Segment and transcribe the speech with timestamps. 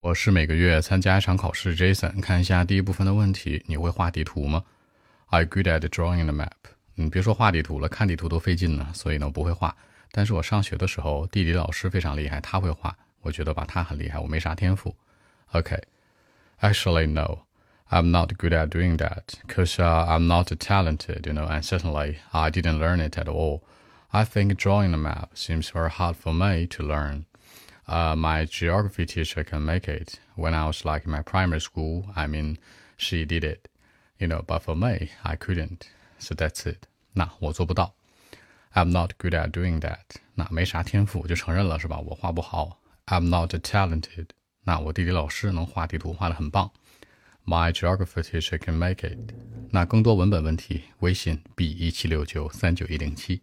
[0.00, 2.20] 我是每个月参加一场考试，Jason。
[2.20, 4.62] 看一下第一部分的问题，你会画地图吗？
[5.26, 6.52] I good at drawing the map。
[6.94, 9.76] 你别说画地图了，看地图都费劲呢，所以呢不会画。
[10.12, 12.96] 但是我上学的时候，地理老师非常厉害，他会画。
[13.20, 14.96] 我觉得吧，他很厉害，我没啥天赋。
[15.50, 23.18] OK，actually no，I'm not good at doing that，cause I'm not talented，you know，and certainly I didn't learn it
[23.18, 27.24] at all。I think drawing the map seems very hard for me to learn。
[27.90, 30.18] uh, my geography teacher can make it.
[30.34, 32.58] When I was like in my primary school, I mean,
[32.96, 33.68] she did it,
[34.18, 35.88] you know, but for me, I couldn't.
[36.18, 36.86] So that's it.
[37.12, 37.94] 那我做不到。
[38.74, 40.16] I'm not good at doing that.
[40.34, 41.98] 那没啥天赋，就承认了是吧？
[41.98, 42.80] 我画不好。
[43.06, 44.28] I'm not talented.
[44.64, 46.70] 那我地理老师能画地图画的很棒。
[47.46, 49.32] My geography teacher can make it.
[49.70, 53.42] 那更多文本问题，微信 b 一七六九三九一零七。